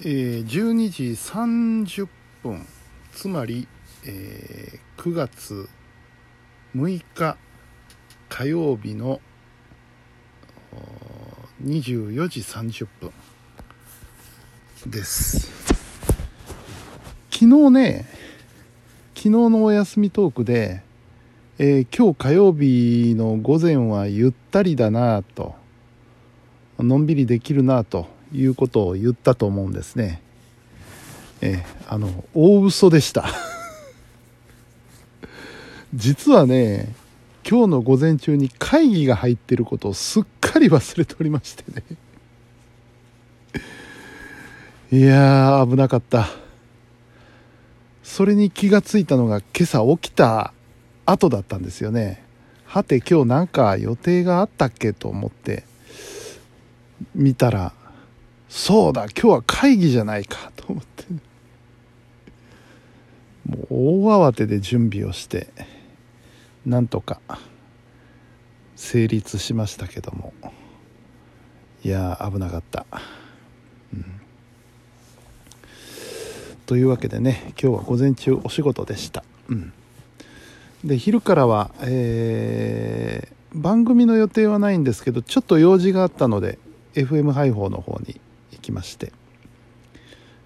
[0.00, 2.08] えー、12時30
[2.44, 2.64] 分
[3.12, 3.66] つまり、
[4.06, 5.68] えー、9月
[6.76, 7.36] 6日
[8.28, 9.20] 火曜日の
[11.64, 13.10] 24時30分
[14.86, 15.50] です。
[17.32, 18.06] 昨日ね
[19.16, 20.80] 昨日のお休みトークで、
[21.58, 25.56] えー、今日火曜日の午前はゆったりだなと
[26.78, 30.20] のんびりできるなということを言ったと思うんですね。
[31.40, 33.28] えあの大嘘でした。
[35.94, 36.94] 実はね
[37.48, 41.82] 今日の午前中に会議が入ってることをすっかり忘れておりましてね。
[44.90, 46.28] いやー危なかった。
[48.02, 50.54] それに気がついたのが今朝起きた
[51.04, 52.22] 後だったんですよね。
[52.64, 55.64] はて今日なんか予定があったっけと思って
[57.14, 57.72] 見たら
[58.48, 61.04] そうだ今日は会議じゃないかと思って。
[63.48, 65.48] もう大慌てで準備をして
[66.66, 67.20] なんとか
[68.76, 70.32] 成立しましたけども。
[71.84, 72.86] いや危なかった、
[73.94, 74.04] うん、
[76.66, 79.72] というわけでね今日は午前中お仕事でした、うん、
[80.84, 86.58] で昼からは、えー、番組の予定はないんですけどちょっと用事があったので
[86.94, 88.20] FM 配報の方に
[88.68, 89.12] きまして、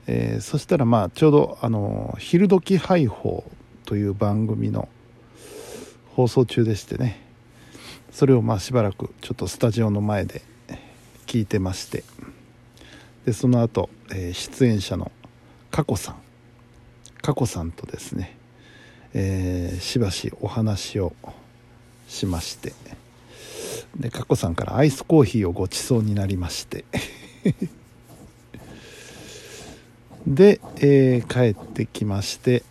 [0.06, 3.44] えー、そしたらまあちょうどあの「昼時配報」
[3.84, 4.88] という番組の
[6.14, 7.20] 放送中でしてね。
[8.12, 10.42] それをまあしばらくちょっとスタジオの前で
[11.26, 12.04] 聞いてまして。
[13.24, 15.10] でその後、えー、出演者の
[15.70, 16.16] 佳子さん。
[17.22, 18.36] 佳子さんとですね、
[19.14, 21.14] えー、しばしお話を
[22.08, 22.74] しまして。
[23.96, 26.84] で佳子さんからアイスコーヒーをごちそうになりまして。
[30.26, 32.62] で、えー、帰ってきまして、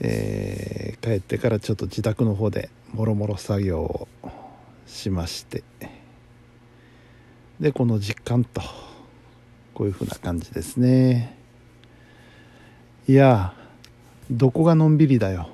[0.00, 4.08] えー、帰ってからちょっと自宅の方でもろもろ作業を
[4.86, 5.62] しまして
[7.60, 8.60] でこの実感と
[9.74, 11.36] こういう風な感じですね。
[13.08, 13.54] いや
[14.30, 15.48] どこがのんびりだよ。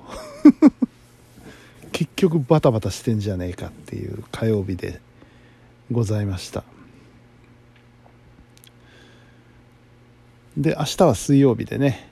[1.92, 5.00] 結局バタバタしてんじゃねえかっていう火曜日で
[5.90, 6.64] ございました。
[10.56, 12.10] で明日は水曜日でね、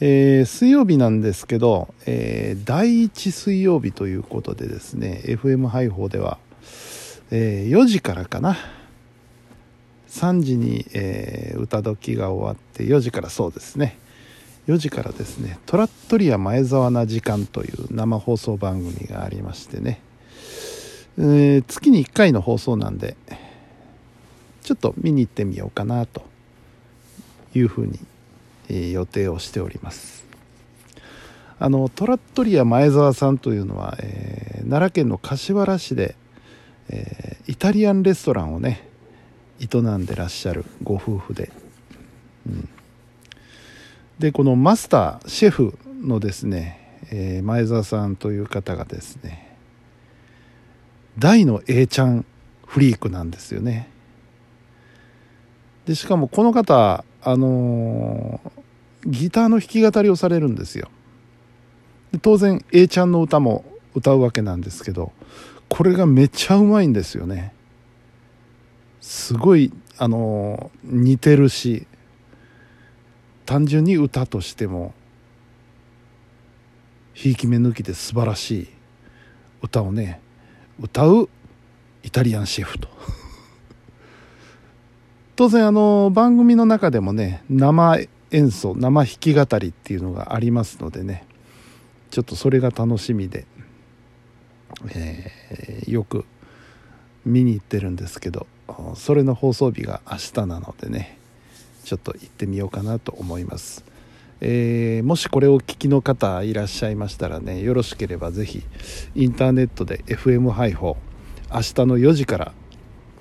[0.00, 6.38] えー、水曜日なんですけど、えー、第1水曜日ということでですね FM 配報では、
[7.30, 8.56] えー、4時からかな。
[10.08, 13.98] 3時に、えー、歌時が終わって4時からそうですね。
[14.66, 15.58] 4時からですね。
[15.66, 20.00] トラットリア前澤な時間という生放送番組がありましてね、
[21.18, 23.16] えー、月に1回の放送なんで
[24.62, 26.37] ちょっと見に行ってみようかなと。
[27.54, 27.98] いうふうに、
[28.92, 30.18] 予定をしております。
[31.60, 36.14] あのトラットリア前澤さんというのは、えー、奈良県の柏原市で、
[36.88, 38.86] えー、イタリアンレストランをね
[39.60, 41.50] 営んでらっしゃるご夫婦で、
[42.46, 42.68] うん、
[44.20, 49.56] でこのマスターシェフのですね、えー、前澤さんという方がですね
[51.18, 52.24] 大の A ちゃん
[52.66, 53.88] フリークなんですよね。
[55.88, 60.90] でしかもこの方あのー、ギターの弾き語りをされるんですよ。
[62.12, 65.12] で当然 A ちゃんの歌も歌うわけなんですけど
[65.70, 67.54] これがめっちゃうまいんですよね。
[69.00, 71.86] すごいあのー、似てるし
[73.46, 74.92] 単純に歌としても
[77.14, 78.68] ひいき目抜きで素晴らしい
[79.62, 80.20] 歌をね
[80.78, 81.30] 歌う
[82.02, 82.88] イタリアンシェフと。
[85.38, 88.00] 当然あの番組の中でもね生
[88.32, 91.24] 演奏生弾き語りっていうのがありますのでね
[92.10, 93.46] ちょっとそれが楽しみで、
[94.96, 96.24] えー、よく
[97.24, 98.48] 見に行ってるんですけど
[98.96, 101.16] それの放送日が明日なのでね
[101.84, 103.84] ちょっと行ってみようかなと思います、
[104.40, 108.64] えー、もしこれを聞きの方いらっしゃいましたらねよろしければ是非
[109.14, 110.96] インターネットで FM 配報
[111.52, 112.52] 明日の4時から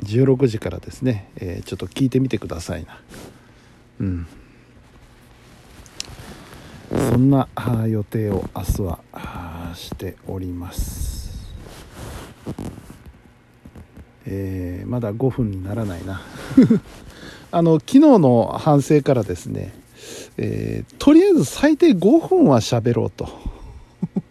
[0.03, 2.99] 16時からですね、えー、ちょっと聞いてみてくださいな。
[3.99, 4.27] うん。
[6.89, 7.47] そんな
[7.87, 8.99] 予定を明日は
[9.75, 11.53] しております。
[14.25, 16.21] えー、まだ5分にならないな。
[17.51, 19.73] あの昨日の反省からですね、
[20.37, 23.29] えー、とりあえず最低5分は喋ろうと。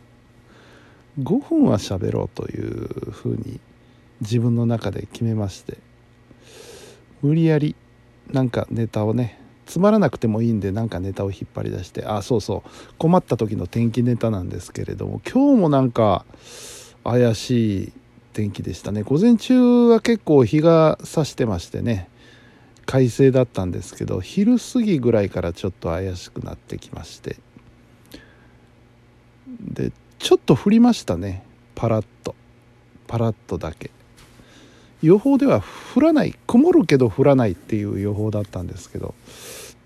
[1.21, 3.59] 5分は喋ろうというふうに
[4.21, 5.79] 自分の中で決めまして。
[7.23, 7.75] 無理やり
[8.31, 16.25] なんかネタをねつまらなくてもいいんでなんかネタを引っ張り出してあそうそう困った時の天気ネタなんですけれども今日もなんか
[17.03, 17.93] 怪しい
[18.33, 19.03] 天気でしたね。
[19.03, 22.09] 午前中は結構日が差してましてね
[22.85, 27.37] 快晴だったんですけど昼過ぎぐらいからちょっと怪しくなってきまして。
[29.61, 31.45] でちょっと降りましたね。
[31.75, 32.35] パラッと。
[33.07, 33.91] パラッとだけ。
[35.07, 35.63] 予報では
[35.95, 39.15] 降らない曇るけど降らないっていう予報だったんですけど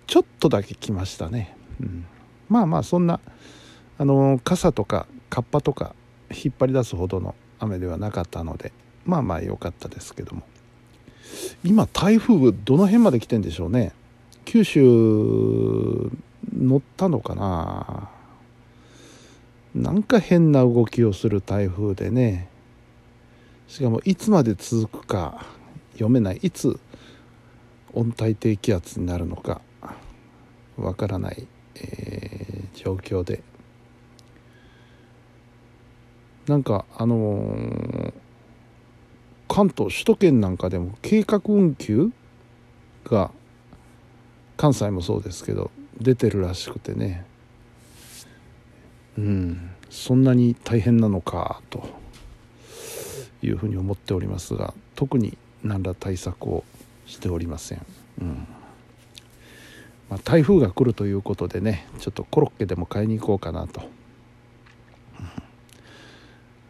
[0.06, 2.06] ちょっとだけ来ましたね、うん、
[2.48, 3.20] まあまあそんな
[3.98, 5.94] あの傘とかカッパとか
[6.30, 8.72] 引っ張り出すほどの雨ではなかったので
[9.04, 10.42] まあまあ良かったですけども。
[11.64, 13.92] 今台風どの辺まで来てんでしょうね。
[14.44, 16.10] 九州
[16.56, 18.10] 乗ったのかな。
[19.74, 22.48] なんか変な動きをする台風でね。
[23.70, 25.46] しかもいつまで続くか
[25.92, 26.80] 読めないいつ
[27.94, 29.60] 温帯低気圧になるのか
[30.76, 31.46] わからない、
[31.76, 33.44] えー、状況で。
[36.48, 38.12] なんかあのー、
[39.46, 42.10] 関東首都圏なんかでも計画運休
[43.04, 43.30] が
[44.56, 45.70] 関西もそうですけど
[46.00, 47.24] 出てるらしくてね。
[49.16, 49.70] うん。
[49.90, 51.99] そんなに大変なのかと。
[53.42, 56.64] いうふうに思っておりますが特に何ら対策を
[57.06, 57.86] しておりません、
[58.20, 58.46] うん。
[60.08, 63.82] まあ、台風が来るということでねちょっとコロッケでも買いに行こうかなと、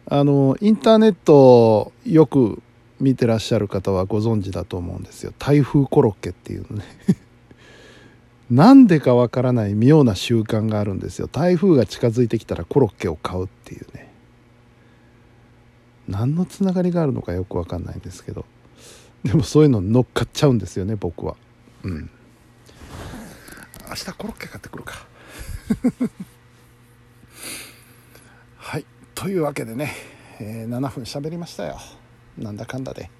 [0.07, 2.61] あのインターネットよく
[2.99, 5.33] 見てらっしゃる方はご存知だと思うんですよ。
[5.39, 6.85] 台風コロッケっていうのね。
[8.51, 11.27] なんでかわからない妙な習慣があるんですよ。
[11.27, 14.10] 台風が近づいてきたらコロッケを買うっていうね。
[16.07, 18.45] 何のつながりがあるのかよく分かんないんですけど。
[19.23, 21.35] でもそういうの乗っかっちゃうんですよね僕は。
[21.83, 22.09] うん。
[23.89, 25.05] 明日コロッケ買ってくるか。
[28.57, 28.85] はい。
[29.13, 29.91] というわけでね、
[30.39, 31.77] えー、7分喋りましたよ。
[32.37, 33.11] なんだかんだで、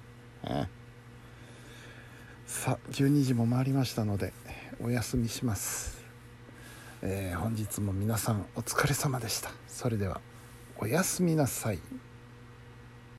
[0.44, 0.66] えー、
[2.46, 4.32] さあ12時も回りましたので
[4.82, 6.02] お休みします、
[7.02, 9.50] えー、本日も皆さんお疲れ様でした。
[9.68, 10.20] それでは
[10.78, 11.78] おやすみなさい。